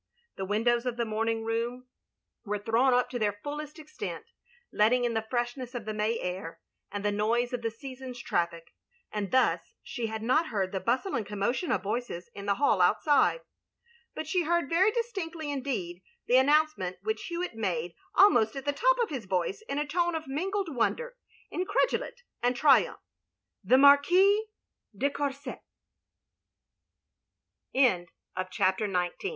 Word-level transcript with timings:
The 0.35 0.45
windows 0.45 0.87
of 0.87 0.97
the 0.97 1.05
morning 1.05 1.43
room 1.45 1.85
were 2.43 2.57
thrown 2.57 2.87
OF 2.91 3.05
GROSVENOR 3.05 3.05
SQUARE 3.05 3.05
331 3.05 3.05
up 3.05 3.09
to 3.11 3.19
their 3.19 3.39
fullest 3.43 3.77
extent, 3.77 4.25
letting 4.71 5.03
in 5.03 5.13
the 5.13 5.27
freshness 5.29 5.75
of 5.75 5.85
the 5.85 5.93
May 5.93 6.17
air, 6.17 6.59
and 6.91 7.05
the 7.05 7.11
noise 7.11 7.53
of 7.53 7.61
the 7.61 7.69
season's 7.69 8.19
traffic; 8.19 8.73
and 9.11 9.29
thus 9.29 9.75
she 9.83 10.07
had 10.07 10.23
not 10.23 10.47
heard 10.47 10.71
the 10.71 10.79
bustle 10.79 11.13
and 11.13 11.23
commotion 11.23 11.71
of 11.71 11.83
voices, 11.83 12.31
in 12.33 12.47
the 12.47 12.55
hall 12.55 12.81
outside; 12.81 13.41
but 14.15 14.25
she 14.25 14.41
heard 14.41 14.67
very 14.67 14.89
distinctly 14.89 15.51
indeed 15.51 16.01
the 16.25 16.37
announce 16.37 16.75
ment 16.79 16.97
which 17.03 17.25
Hewitt 17.29 17.53
made, 17.53 17.93
almost 18.15 18.55
at 18.55 18.65
the 18.65 18.73
top 18.73 18.97
of 19.03 19.11
his 19.11 19.25
voice, 19.25 19.61
in 19.69 19.77
a 19.77 19.85
tone 19.85 20.15
of 20.15 20.25
mingled 20.25 20.75
wonder, 20.75 21.15
incredulit'% 21.53 22.23
and 22.43 22.55
triumph, 22.55 22.97
"The 23.63 23.75
Marqui 23.75 24.47